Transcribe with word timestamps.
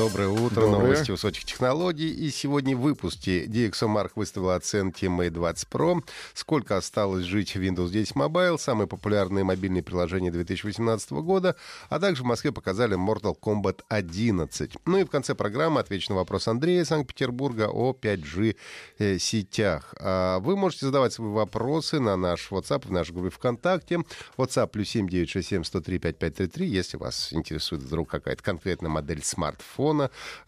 Доброе 0.00 0.28
утро, 0.28 0.62
Доброе. 0.62 0.80
новости 0.80 1.10
высоких 1.10 1.44
технологий. 1.44 2.08
И 2.08 2.30
сегодня 2.30 2.74
в 2.74 2.80
выпуске 2.80 3.44
DxOMark 3.44 4.12
выставила 4.14 4.54
оценки 4.54 5.04
Mate 5.04 5.28
20 5.28 5.68
Pro, 5.68 6.02
сколько 6.32 6.78
осталось 6.78 7.26
жить 7.26 7.54
в 7.54 7.60
Windows 7.60 7.90
10 7.90 8.12
Mobile, 8.12 8.56
самые 8.56 8.86
популярные 8.86 9.44
мобильные 9.44 9.82
приложения 9.82 10.30
2018 10.30 11.10
года, 11.10 11.54
а 11.90 12.00
также 12.00 12.22
в 12.22 12.24
Москве 12.24 12.50
показали 12.50 12.96
Mortal 12.96 13.36
Kombat 13.38 13.80
11. 13.90 14.78
Ну 14.86 14.96
и 14.96 15.04
в 15.04 15.10
конце 15.10 15.34
программы 15.34 15.80
отвечу 15.80 16.14
на 16.14 16.16
вопрос 16.16 16.48
Андрея 16.48 16.86
Санкт-Петербурга 16.86 17.68
о 17.70 17.92
5G 17.92 18.56
э, 19.00 19.18
сетях. 19.18 19.94
А 20.00 20.38
Вы 20.38 20.56
можете 20.56 20.86
задавать 20.86 21.12
свои 21.12 21.28
вопросы 21.28 22.00
на 22.00 22.16
наш 22.16 22.50
WhatsApp, 22.50 22.88
в 22.88 22.90
нашей 22.90 23.12
группе 23.12 23.28
ВКонтакте. 23.28 23.98
WhatsApp 24.38 24.68
плюс 24.68 24.88
7967 24.88 25.62
103 25.62 25.98
5533, 25.98 26.66
если 26.66 26.96
вас 26.96 27.34
интересует 27.34 27.82
вдруг 27.82 28.08
какая-то 28.08 28.42
конкретная 28.42 28.88
модель 28.88 29.22
смартфона, 29.22 29.89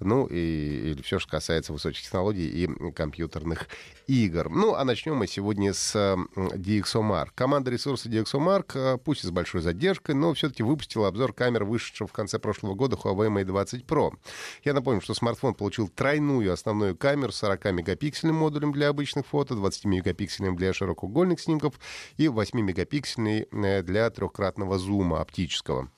ну 0.01 0.27
и 0.27 0.92
или 0.92 1.02
все, 1.02 1.19
что 1.19 1.30
касается 1.30 1.73
высоких 1.73 2.02
технологий 2.02 2.48
и 2.48 2.92
компьютерных 2.92 3.69
игр. 4.06 4.48
Ну, 4.50 4.74
а 4.74 4.84
начнем 4.84 5.16
мы 5.16 5.27
сегодня 5.27 5.73
с 5.73 5.95
DxOMark. 6.37 7.30
Команда 7.34 7.70
ресурса 7.70 8.09
DxOMark, 8.09 8.73
э, 8.74 8.98
пусть 8.98 9.24
и 9.24 9.27
с 9.27 9.30
большой 9.30 9.62
задержкой, 9.62 10.14
но 10.14 10.34
все-таки 10.34 10.62
выпустила 10.62 11.08
обзор 11.08 11.33
камер, 11.33 11.64
вышедшего 11.64 12.08
в 12.08 12.12
конце 12.12 12.39
прошлого 12.39 12.75
года 12.75 12.97
Huawei 12.97 13.28
Mate 13.28 13.44
20 13.44 13.84
Pro. 13.84 14.12
Я 14.64 14.75
напомню, 14.75 15.00
что 15.00 15.14
смартфон 15.14 15.55
получил 15.55 15.88
тройную 15.88 16.53
основную 16.53 16.97
камеру 16.97 17.33
с 17.33 17.42
40-мегапиксельным 17.42 18.33
модулем 18.33 18.72
для 18.72 18.88
обычных 18.88 19.27
фото, 19.27 19.55
20-мегапиксельным 19.55 20.56
для 20.56 20.72
широкоугольных 20.72 21.41
снимков 21.41 21.75
и 22.16 22.27
8-мегапиксельный 22.27 23.48
э, 23.50 23.83
для 23.83 24.11
трехкратного 24.11 24.78
зума 24.78 25.20
оптического 25.20 25.91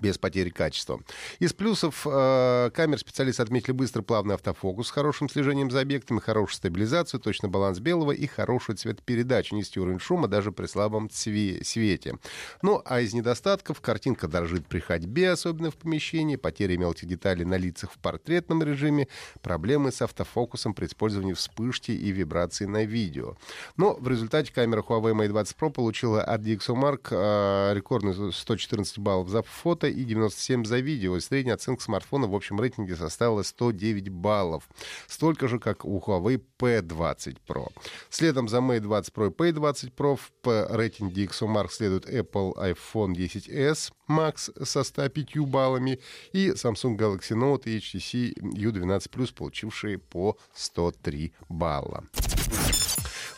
без 0.00 0.18
потери 0.18 0.50
качества. 0.50 1.00
Из 1.38 1.52
плюсов 1.52 2.06
э, 2.06 2.70
камер 2.72 2.98
специалисты 2.98 3.42
отметили 3.42 3.72
быстрый 3.72 4.02
плавный 4.02 4.34
автофокус 4.34 4.88
с 4.88 4.90
хорошим 4.90 5.28
слежением 5.28 5.70
за 5.70 5.80
объектами, 5.80 6.20
хорошую 6.20 6.56
стабилизацию, 6.56 7.20
точный 7.20 7.48
баланс 7.48 7.80
белого 7.80 8.12
и 8.12 8.26
хорошую 8.26 8.76
цветопередачу, 8.76 9.54
низкий 9.56 9.80
уровень 9.80 9.98
шума 9.98 10.28
даже 10.28 10.52
при 10.52 10.66
слабом 10.66 11.08
цве- 11.08 11.64
свете. 11.64 12.18
Ну, 12.62 12.80
а 12.84 13.00
из 13.00 13.14
недостатков 13.14 13.80
картинка 13.80 14.28
дрожит 14.28 14.66
при 14.66 14.78
ходьбе, 14.78 15.30
особенно 15.30 15.70
в 15.70 15.76
помещении, 15.76 16.36
потеря 16.36 16.76
мелких 16.76 17.08
деталей 17.08 17.44
на 17.44 17.56
лицах 17.56 17.92
в 17.92 17.98
портретном 17.98 18.62
режиме, 18.62 19.08
проблемы 19.42 19.90
с 19.90 20.02
автофокусом 20.02 20.74
при 20.74 20.86
использовании 20.86 21.32
вспышки 21.32 21.90
и 21.90 22.10
вибрации 22.12 22.66
на 22.66 22.84
видео. 22.84 23.36
Но 23.76 23.94
в 23.94 24.06
результате 24.08 24.52
камера 24.52 24.82
Huawei 24.82 25.14
Mate 25.14 25.28
20 25.28 25.56
Pro 25.56 25.70
получила 25.70 26.22
от 26.22 26.42
DxOMark 26.42 27.08
э, 27.10 27.74
рекордный 27.74 28.32
114 28.32 28.98
баллов 28.98 29.28
за 29.28 29.42
фото 29.42 29.79
и 29.88 30.04
97 30.04 30.64
за 30.64 30.78
видео. 30.78 31.18
Средняя 31.20 31.54
оценка 31.54 31.82
смартфона 31.82 32.26
в 32.26 32.34
общем 32.34 32.60
рейтинге 32.60 32.96
составила 32.96 33.42
109 33.42 34.08
баллов. 34.08 34.68
Столько 35.06 35.48
же, 35.48 35.58
как 35.58 35.84
у 35.84 35.98
Huawei 35.98 36.40
P20 36.58 37.38
Pro. 37.48 37.68
Следом 38.08 38.48
за 38.48 38.58
Mate 38.58 38.80
20 38.80 39.14
Pro 39.14 39.28
и 39.28 39.52
P20 39.52 39.92
Pro 39.94 40.16
в 40.16 40.76
рейтинге 40.76 41.24
DxOMark 41.24 41.70
следует 41.70 42.06
Apple 42.06 42.54
iPhone 42.56 43.14
10s 43.14 43.92
Max 44.08 44.50
со 44.64 44.82
105 44.82 45.38
баллами 45.46 46.00
и 46.32 46.50
Samsung 46.50 46.96
Galaxy 46.96 47.36
Note 47.36 47.64
и 47.64 47.78
HTC 47.78 48.34
U12 48.34 49.10
Plus, 49.10 49.34
получившие 49.34 49.98
по 49.98 50.36
103 50.54 51.32
балла. 51.48 52.04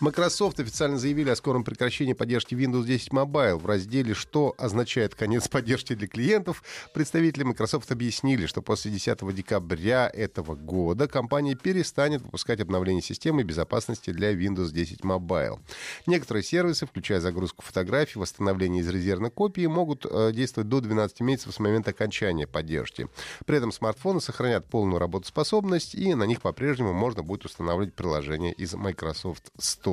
Microsoft 0.03 0.59
официально 0.59 0.99
заявили 0.99 1.31
о 1.31 1.37
скором 1.37 1.63
прекращении 1.63 2.13
поддержки 2.13 2.57
Windows 2.57 2.85
10 2.85 3.11
Mobile. 3.11 3.57
В 3.57 3.67
разделе 3.67 4.15
«Что 4.15 4.53
означает 4.59 5.15
конец 5.15 5.47
поддержки 5.47 5.95
для 5.95 6.09
клиентов» 6.09 6.65
представители 6.93 7.45
Microsoft 7.45 7.93
объяснили, 7.93 8.47
что 8.47 8.63
после 8.63 8.91
10 8.91 9.33
декабря 9.33 10.11
этого 10.13 10.57
года 10.57 11.07
компания 11.07 11.55
перестанет 11.55 12.21
выпускать 12.23 12.61
обновления 12.61 13.01
системы 13.01 13.45
безопасности 13.45 14.11
для 14.11 14.33
Windows 14.33 14.73
10 14.73 15.03
Mobile. 15.03 15.61
Некоторые 16.09 16.43
сервисы, 16.43 16.85
включая 16.85 17.21
загрузку 17.21 17.63
фотографий, 17.63 18.19
восстановление 18.19 18.83
из 18.83 18.89
резервной 18.89 19.31
копии, 19.31 19.67
могут 19.67 20.05
э, 20.05 20.33
действовать 20.33 20.69
до 20.69 20.81
12 20.81 21.21
месяцев 21.21 21.55
с 21.55 21.61
момента 21.61 21.91
окончания 21.91 22.49
поддержки. 22.49 23.07
При 23.47 23.57
этом 23.57 23.71
смартфоны 23.71 24.21
сохранят 24.21 24.67
полную 24.67 24.99
работоспособность, 24.99 25.95
и 25.95 26.13
на 26.17 26.25
них 26.25 26.43
по-прежнему 26.43 26.93
можно 26.93 27.23
будет 27.23 27.45
устанавливать 27.45 27.95
приложения 27.95 28.51
из 28.51 28.75
Microsoft 28.75 29.53
Store. 29.61 29.92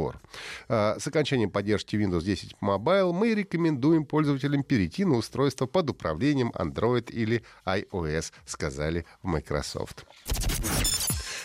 А, 0.68 0.98
С 1.00 1.08
окончанием 1.08 1.50
поддержки 1.50 1.96
Windows 1.96 2.24
10 2.24 2.56
Mobile 2.62 3.12
мы 3.14 3.34
рекомендуем 3.34 4.06
пользователям 4.06 4.64
перейти 4.64 5.06
на 5.06 5.16
устройство 5.18 5.66
под 5.66 5.90
управлением 5.90 6.52
Android 6.56 7.12
или 7.12 7.44
iOS, 7.66 8.32
сказали 8.46 9.06
в 9.24 9.28
Microsoft. 9.28 10.06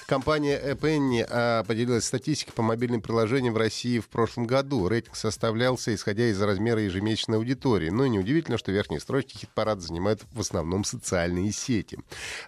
Компания 0.07 0.61
Penny 0.75 1.27
а, 1.27 1.65
поделилась 1.65 2.05
статистикой 2.05 2.53
по 2.53 2.61
мобильным 2.61 3.01
приложениям 3.01 3.55
в 3.55 3.57
России 3.57 4.01
в 4.01 4.09
прошлом 4.09 4.47
году. 4.47 4.87
Рейтинг 4.87 5.17
составлялся, 5.17 5.95
исходя 5.95 6.27
из 6.27 6.41
размера 6.43 6.83
ежемесячной 6.83 7.39
аудитории. 7.39 7.89
Но 7.89 8.05
и 8.05 8.11
неудивительно, 8.11 8.59
что 8.59 8.71
верхние 8.71 9.01
строчки 9.01 9.39
хит-парада 9.39 9.81
занимают 9.81 10.23
в 10.35 10.41
основном 10.41 10.85
социальные 10.85 11.53
сети. 11.53 11.99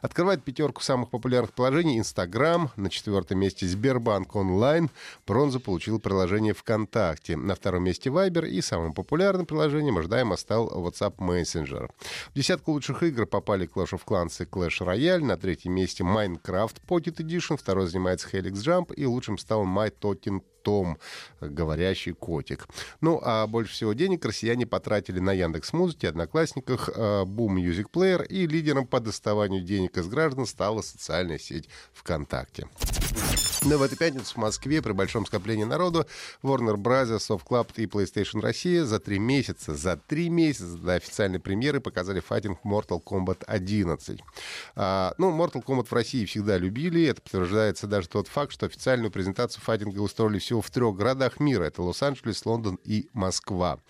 Открывает 0.03 0.45
пятерку 0.45 0.83
самых 0.83 1.09
популярных 1.09 1.55
приложений 1.55 2.01
Инстаграм. 2.01 2.71
На 2.77 2.91
четвертом 2.91 3.39
месте 3.39 3.67
Сбербанк 3.67 4.37
онлайн. 4.37 4.91
Бронзу 5.27 5.59
получил 5.59 5.99
приложение 5.99 6.53
ВКонтакте. 6.53 7.39
На 7.39 7.55
втором 7.55 7.85
месте 7.85 8.11
Viber. 8.11 8.47
И 8.47 8.61
самым 8.61 8.93
популярным 8.93 9.47
приложением 9.47 9.97
ожидаемо 9.97 10.37
стал 10.37 10.69
WhatsApp 10.69 11.17
Messenger. 11.17 11.89
В 12.33 12.35
десятку 12.35 12.73
лучших 12.73 13.03
игр 13.03 13.25
попали 13.25 13.67
Clash 13.67 13.93
of 13.93 14.03
Clans 14.07 14.43
и 14.43 14.45
Clash 14.45 14.81
Royale. 14.81 15.25
На 15.25 15.39
третьем 15.39 15.73
месте 15.73 16.05
Minecraft 16.05 16.75
Pocket 16.87 17.17
Edition. 17.17 17.46
Второй 17.55 17.87
занимается 17.87 18.29
Helix 18.29 18.55
Jump. 18.55 18.95
И 18.95 19.07
лучшим 19.07 19.39
стал 19.39 19.65
My 19.65 19.93
Talking 19.97 20.43
том 20.67 20.99
говорящий 21.41 22.13
котик. 22.13 22.67
Ну, 23.01 23.21
а 23.23 23.47
больше 23.47 23.73
всего 23.73 23.93
денег 23.93 24.25
россияне 24.25 24.67
потратили 24.67 25.21
на 25.21 25.33
Яндекс 25.33 25.73
Музыке, 25.73 26.09
Одноклассниках, 26.09 26.91
э, 26.93 27.23
Boom 27.23 27.55
Music 27.55 27.87
Player, 27.93 28.27
и 28.27 28.49
лидером 28.49 28.89
по 28.89 28.99
доставанию 28.99 29.63
денег 29.63 29.97
из 29.97 30.09
граждан 30.09 30.45
стала 30.45 30.83
социальная 30.83 31.39
сеть 31.39 31.69
ВКонтакте. 31.93 32.67
Но 33.67 33.79
в 33.79 33.83
эту 33.83 33.97
пятницу 33.97 34.33
в 34.33 34.37
Москве 34.37 34.81
при 34.81 34.93
большом 34.93 35.27
скоплении 35.27 35.65
народу 35.65 36.07
Warner 36.45 36.77
Bros., 36.77 37.19
Soft 37.19 37.73
и 37.79 37.87
PlayStation 37.87 38.41
Россия 38.41 38.85
за 38.85 39.01
три 39.01 39.19
месяца, 39.19 39.75
за 39.75 39.97
три 39.97 40.29
месяца 40.29 40.77
до 40.77 40.95
официальной 40.95 41.41
премьеры 41.41 41.81
показали 41.81 42.21
файтинг 42.21 42.61
Mortal 42.65 43.03
Kombat 43.03 43.43
11. 43.45 44.21
А, 44.77 45.15
ну, 45.19 45.37
Mortal 45.37 45.65
Kombat 45.65 45.87
в 45.87 45.93
России 45.93 46.25
всегда 46.27 46.59
любили, 46.59 47.07
это 47.07 47.21
подтверждается 47.21 47.89
даже 47.89 48.09
тот 48.09 48.29
факт, 48.29 48.53
что 48.53 48.67
официальную 48.67 49.11
презентацию 49.11 49.61
файтинга 49.65 49.99
устроили 49.99 50.39
всего 50.39 50.63
в 50.63 50.71
трех 50.71 50.95
городах 50.95 51.41
мира. 51.41 51.65
Это 51.65 51.83
Лос-Анджелес, 51.83 52.47
Лондон 52.47 52.79
и 52.85 53.09
Москва. 53.15 53.81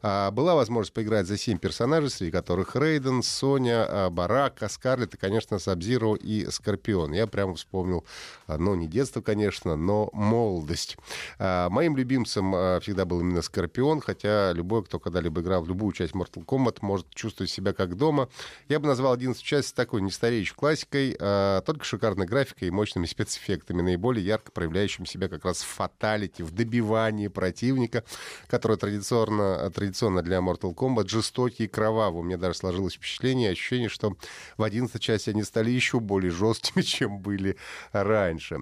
А, 0.00 0.30
была 0.30 0.54
возможность 0.54 0.94
поиграть 0.94 1.26
за 1.26 1.36
семь 1.36 1.58
персонажей, 1.58 2.08
среди 2.08 2.30
которых 2.30 2.74
Рейден, 2.74 3.22
Соня, 3.22 3.84
а, 3.86 4.08
Барака, 4.08 4.70
Скарлетт 4.70 5.12
и, 5.12 5.18
конечно, 5.18 5.58
Сабзиро 5.58 6.14
и 6.14 6.50
Скорпион. 6.50 7.12
Я 7.12 7.26
прямо 7.26 7.54
вспомнил, 7.54 8.06
ну, 8.48 8.74
не 8.74 8.88
детство, 8.88 9.25
конечно, 9.26 9.74
но 9.76 10.08
молодость. 10.12 10.96
А, 11.38 11.68
Моим 11.68 11.96
любимцем 11.96 12.54
а, 12.54 12.80
всегда 12.80 13.04
был 13.04 13.20
именно 13.20 13.42
Скорпион, 13.42 14.00
хотя 14.00 14.52
любой, 14.52 14.84
кто 14.84 15.00
когда-либо 15.00 15.40
играл 15.40 15.62
в 15.62 15.68
любую 15.68 15.92
часть 15.92 16.12
Mortal 16.12 16.44
Kombat, 16.44 16.78
может 16.80 17.12
чувствовать 17.12 17.50
себя 17.50 17.72
как 17.72 17.96
дома. 17.96 18.28
Я 18.68 18.78
бы 18.78 18.86
назвал 18.86 19.12
11 19.12 19.42
часть 19.42 19.74
такой 19.74 20.00
нестареющей 20.00 20.54
классикой, 20.54 21.16
а, 21.18 21.60
только 21.62 21.84
шикарной 21.84 22.26
графикой 22.26 22.68
и 22.68 22.70
мощными 22.70 23.06
спецэффектами, 23.06 23.82
наиболее 23.82 24.24
ярко 24.24 24.52
проявляющим 24.52 25.06
себя 25.06 25.28
как 25.28 25.44
раз 25.44 25.58
в 25.62 25.66
фаталити, 25.66 26.42
в 26.42 26.52
добивании 26.52 27.26
противника, 27.26 28.04
который 28.46 28.76
традиционно, 28.76 29.68
традиционно 29.70 30.22
для 30.22 30.38
Mortal 30.38 30.72
Kombat 30.72 31.08
жестокий 31.08 31.64
и 31.64 31.68
кровавый. 31.68 32.20
У 32.20 32.24
меня 32.24 32.36
даже 32.36 32.54
сложилось 32.54 32.94
впечатление, 32.94 33.50
ощущение, 33.50 33.88
что 33.88 34.16
в 34.56 34.62
11 34.62 35.02
части 35.02 35.30
они 35.30 35.42
стали 35.42 35.70
еще 35.70 35.98
более 35.98 36.30
жесткими, 36.30 36.82
чем 36.96 37.18
были 37.18 37.56
раньше. 37.90 38.60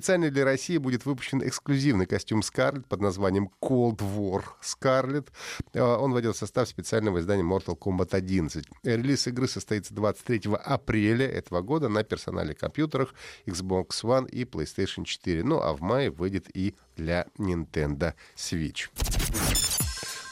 Специально 0.00 0.30
для 0.30 0.46
России 0.46 0.78
будет 0.78 1.04
выпущен 1.04 1.46
эксклюзивный 1.46 2.06
костюм 2.06 2.42
Скарлетт 2.42 2.86
под 2.86 3.02
названием 3.02 3.50
Cold 3.60 3.98
War 3.98 4.44
Scarlet. 4.62 5.28
А, 5.74 5.98
Он 5.98 6.14
войдет 6.14 6.36
в 6.36 6.38
состав 6.38 6.66
специального 6.68 7.20
издания 7.20 7.42
Mortal 7.42 7.78
Kombat 7.78 8.14
11. 8.14 8.64
Релиз 8.82 9.26
игры 9.26 9.46
состоится 9.46 9.92
23 9.92 10.54
апреля 10.54 11.26
этого 11.26 11.60
года 11.60 11.90
на 11.90 12.02
персональных 12.02 12.56
компьютерах 12.56 13.14
Xbox 13.44 13.88
One 14.02 14.26
и 14.26 14.44
PlayStation 14.44 15.04
4. 15.04 15.44
Ну 15.44 15.60
а 15.60 15.74
в 15.74 15.82
мае 15.82 16.10
выйдет 16.10 16.46
и 16.54 16.74
для 16.96 17.26
Nintendo 17.36 18.14
Switch. 18.34 18.88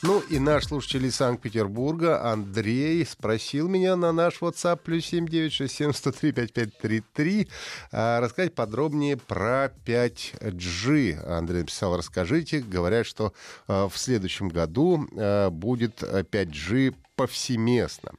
Ну 0.01 0.21
и 0.31 0.39
наш 0.39 0.67
слушатель 0.67 1.07
из 1.07 1.17
Санкт-Петербурга 1.17 2.31
Андрей 2.31 3.05
спросил 3.05 3.67
меня 3.67 3.97
на 3.97 4.13
наш 4.13 4.41
WhatsApp 4.41 4.79
плюс 4.85 5.07
7967 5.07 7.45
а, 7.91 8.21
рассказать 8.21 8.55
подробнее 8.55 9.17
про 9.17 9.73
5G. 9.85 11.27
Андрей 11.27 11.63
написал, 11.63 11.97
расскажите. 11.97 12.61
Говорят, 12.61 13.07
что 13.07 13.33
а, 13.67 13.89
в 13.89 13.99
следующем 13.99 14.51
году 14.51 15.05
а, 15.17 15.51
будет 15.51 16.05
5G 16.05 16.95
повсеместно. 17.19 18.13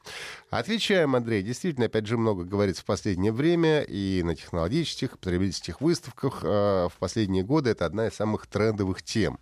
Отвечаем, 0.49 1.15
Андрей. 1.15 1.41
Действительно, 1.41 1.85
опять 1.85 2.05
же, 2.05 2.17
много 2.17 2.43
говорится 2.43 2.81
в 2.81 2.85
последнее 2.85 3.31
время 3.31 3.81
и 3.81 4.21
на 4.23 4.35
технологических, 4.35 5.17
потребительских 5.17 5.79
выставках. 5.79 6.43
В 6.43 6.91
последние 6.99 7.43
годы 7.43 7.69
это 7.69 7.85
одна 7.85 8.07
из 8.07 8.15
самых 8.15 8.47
трендовых 8.47 9.01
тем. 9.01 9.39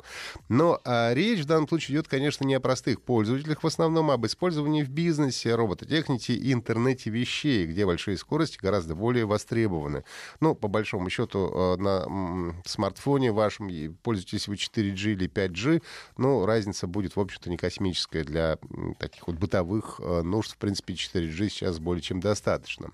Но 0.47 0.79
речь 0.85 1.39
в 1.39 1.45
данном 1.45 1.67
случае 1.67 1.95
идет, 1.95 2.07
конечно, 2.07 2.45
не 2.45 2.55
о 2.55 2.59
простых 2.59 3.01
пользователях 3.01 3.63
в 3.63 3.67
основном, 3.67 4.11
а 4.11 4.13
об 4.13 4.25
использовании 4.25 4.83
в 4.83 4.89
бизнесе, 4.89 5.55
робототехнике 5.55 6.33
и 6.33 6.53
интернете 6.53 7.09
вещей, 7.09 7.65
где 7.65 7.85
большие 7.85 8.17
скорости 8.17 8.57
гораздо 8.61 8.93
более 8.93 9.25
востребованы. 9.25 10.03
Ну, 10.39 10.55
по 10.55 10.67
большому 10.67 11.09
счету, 11.09 11.49
э, 11.53 11.75
на 11.77 12.53
смартфоне 12.65 13.31
вашем, 13.31 13.69
пользуетесь 14.03 14.47
вы 14.47 14.55
4G 14.55 15.13
или 15.13 15.27
5G, 15.27 15.81
ну, 16.17 16.45
разница 16.45 16.85
будет, 16.87 17.15
в 17.15 17.19
общем-то, 17.19 17.49
не 17.49 17.57
космическая 17.57 18.23
для 18.23 18.57
таких 18.99 19.27
вот 19.27 19.37
бытовых 19.47 20.01
э, 20.03 20.21
нужд. 20.23 20.51
В 20.51 20.57
принципе, 20.57 20.93
4G 20.93 21.49
сейчас 21.49 21.79
более 21.79 22.01
чем 22.01 22.19
достаточно. 22.19 22.91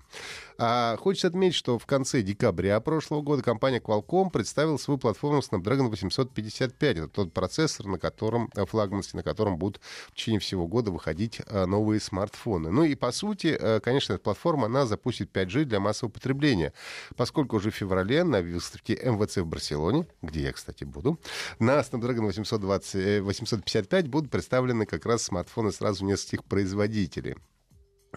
А 0.56 0.96
хочется 0.96 1.26
отметить, 1.26 1.56
что 1.56 1.80
в 1.80 1.86
конце 1.86 2.22
декабря 2.22 2.78
прошлого 2.78 3.22
года 3.22 3.42
компания 3.42 3.80
Qualcomm 3.80 4.30
представила 4.30 4.76
свою 4.76 4.98
платформу 4.98 5.40
Snapdragon 5.40 5.88
855. 5.88 6.96
Это 6.96 7.08
тот 7.08 7.32
процессор, 7.32 7.86
на 7.86 7.98
котором, 7.98 8.50
э, 8.54 8.64
флагманский, 8.64 9.16
на 9.16 9.24
котором 9.24 9.58
будут 9.58 9.80
в 10.08 10.14
течение 10.14 10.38
всего 10.38 10.68
года 10.68 10.92
выходить 10.92 11.40
э, 11.44 11.66
новые 11.66 12.00
смартфоны. 12.00 12.70
Ну 12.70 12.84
и 12.84 12.94
по 12.94 13.10
сути, 13.10 13.58
конечно, 13.82 14.14
эта 14.14 14.22
платформа, 14.22 14.66
она 14.66 14.86
запустит 14.86 15.30
5G 15.32 15.64
для 15.64 15.80
массового 15.80 16.12
потребления, 16.12 16.72
поскольку 17.16 17.56
уже 17.56 17.70
в 17.70 17.74
феврале 17.74 18.22
на 18.22 18.40
выставке 18.40 18.94
МВЦ 18.94 19.38
в 19.38 19.46
Барселоне, 19.46 20.06
где 20.22 20.42
я, 20.42 20.52
кстати, 20.52 20.84
буду, 20.84 21.18
на 21.58 21.80
Snapdragon 21.80 22.26
820, 22.26 23.22
855 23.22 24.08
будут 24.08 24.30
представлены 24.30 24.86
как 24.86 25.04
раз 25.06 25.24
смартфоны 25.24 25.72
сразу 25.72 26.04
нескольких 26.04 26.43
производителей. 26.48 27.36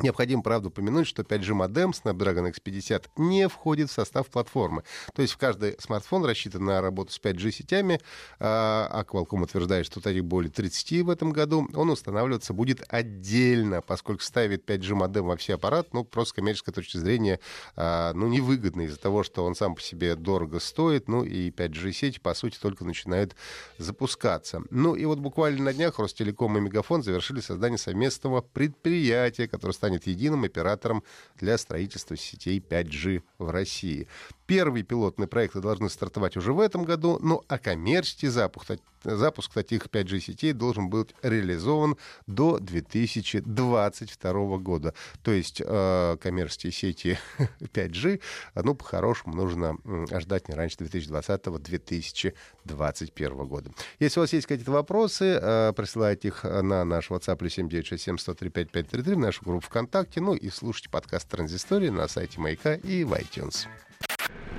Необходимо, 0.01 0.43
правда, 0.43 0.69
упомянуть, 0.69 1.07
что 1.07 1.23
5G 1.23 1.53
модем 1.53 1.91
Snapdragon 1.91 2.53
X50 2.53 3.05
не 3.17 3.47
входит 3.47 3.89
в 3.89 3.93
состав 3.93 4.27
платформы. 4.27 4.83
То 5.13 5.21
есть 5.21 5.33
в 5.33 5.37
каждый 5.37 5.75
смартфон 5.79 6.25
рассчитан 6.25 6.65
на 6.65 6.81
работу 6.81 7.11
с 7.11 7.19
5G 7.19 7.51
сетями, 7.51 7.99
а, 8.39 8.87
а 8.91 9.03
Qualcomm 9.03 9.43
утверждает, 9.43 9.85
что 9.85 10.01
таких 10.01 10.25
более 10.25 10.51
30 10.51 11.01
в 11.03 11.09
этом 11.09 11.31
году, 11.31 11.67
он 11.73 11.89
устанавливаться 11.89 12.53
будет 12.53 12.83
отдельно, 12.89 13.81
поскольку 13.81 14.23
ставит 14.23 14.69
5G 14.69 14.93
модем 14.93 15.25
во 15.25 15.37
все 15.37 15.55
аппарат, 15.55 15.93
ну, 15.93 16.03
просто 16.03 16.31
с 16.31 16.33
коммерческой 16.33 16.73
точки 16.73 16.97
зрения, 16.97 17.39
а, 17.75 18.13
ну, 18.13 18.27
невыгодно 18.27 18.81
из-за 18.81 18.97
того, 18.99 19.23
что 19.23 19.45
он 19.45 19.55
сам 19.55 19.75
по 19.75 19.81
себе 19.81 20.15
дорого 20.15 20.59
стоит, 20.59 21.07
ну, 21.07 21.23
и 21.23 21.49
5G 21.49 21.91
сети, 21.91 22.19
по 22.19 22.33
сути, 22.33 22.57
только 22.59 22.85
начинают 22.85 23.35
запускаться. 23.77 24.61
Ну, 24.69 24.95
и 24.95 25.05
вот 25.05 25.19
буквально 25.19 25.63
на 25.63 25.73
днях 25.73 25.99
Ростелеком 25.99 26.57
и 26.57 26.61
Мегафон 26.61 27.03
завершили 27.03 27.39
создание 27.39 27.77
совместного 27.77 28.41
предприятия, 28.41 29.47
которое 29.47 29.73
станет 29.73 29.86
единым 29.95 30.43
оператором 30.43 31.03
для 31.39 31.57
строительства 31.57 32.17
сетей 32.17 32.59
5G 32.59 33.23
в 33.37 33.49
России. 33.49 34.07
Первые 34.45 34.83
пилотные 34.83 35.27
проекты 35.27 35.59
должны 35.59 35.89
стартовать 35.89 36.37
уже 36.37 36.53
в 36.53 36.59
этом 36.59 36.83
году, 36.83 37.19
ну 37.21 37.43
а 37.47 37.57
коммерческий 37.57 38.27
запуск, 38.27 38.77
запуск 39.03 39.53
таких 39.53 39.87
5G-сетей 39.87 40.53
должен 40.53 40.89
быть 40.89 41.09
реализован 41.21 41.97
до 42.27 42.59
2022 42.59 44.57
года. 44.57 44.93
То 45.21 45.31
есть 45.31 45.61
э, 45.63 46.17
коммерческие 46.21 46.71
сети 46.71 47.19
5G, 47.59 48.21
ну, 48.55 48.73
по-хорошему, 48.75 49.35
нужно 49.35 49.77
ждать 50.19 50.49
не 50.49 50.55
раньше 50.55 50.77
2020-2021 50.77 53.45
года. 53.45 53.71
Если 53.99 54.19
у 54.19 54.23
вас 54.23 54.33
есть 54.33 54.47
какие-то 54.47 54.71
вопросы, 54.71 55.39
э, 55.41 55.73
присылайте 55.75 56.29
их 56.29 56.43
на 56.43 56.83
наш 56.85 57.09
WhatsApp 57.09 57.49
7967 57.49 59.15
в 59.15 59.19
нашу 59.19 59.43
группу 59.43 59.67
ВКонтакте, 59.77 60.21
ну 60.21 60.33
и 60.33 60.49
слушайте 60.49 60.89
подкаст 60.89 61.29
«Транзистория» 61.29 61.91
на 61.91 62.07
сайте 62.07 62.39
Маяка 62.39 62.73
и 62.73 63.03
в 63.03 63.13
iTunes. 63.13 63.67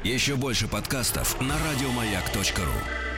Еще 0.05 0.37
больше 0.37 0.69
подкастов 0.69 1.41
на 1.41 1.57
радиомаяк.ру 1.59 3.18